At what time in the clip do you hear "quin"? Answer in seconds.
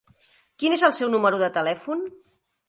0.63-0.75